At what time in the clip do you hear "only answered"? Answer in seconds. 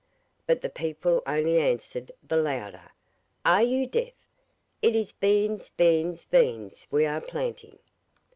1.27-2.11